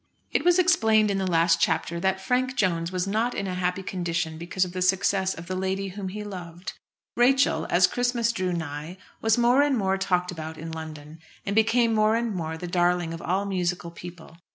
It 0.31 0.43
was 0.43 0.57
explained 0.57 1.11
in 1.11 1.19
the 1.19 1.29
last 1.29 1.61
chapter 1.61 1.99
that 1.99 2.19
Frank 2.19 2.55
Jones 2.55 2.91
was 2.91 3.05
not 3.05 3.35
in 3.35 3.45
a 3.45 3.53
happy 3.53 3.83
condition 3.83 4.39
because 4.39 4.65
of 4.65 4.71
the 4.71 4.81
success 4.81 5.35
of 5.35 5.45
the 5.45 5.53
lady 5.55 5.89
whom 5.89 6.09
he 6.09 6.23
loved. 6.23 6.73
Rachel, 7.15 7.67
as 7.69 7.85
Christmas 7.85 8.31
drew 8.31 8.51
nigh, 8.51 8.97
was 9.21 9.37
more 9.37 9.61
and 9.61 9.77
more 9.77 9.99
talked 9.99 10.31
about 10.31 10.57
in 10.57 10.71
London, 10.71 11.19
and 11.45 11.55
became 11.55 11.93
more 11.93 12.15
and 12.15 12.33
more 12.33 12.57
the 12.57 12.65
darling 12.65 13.13
of 13.13 13.21
all 13.21 13.45
musical 13.45 13.91
people. 13.91 14.37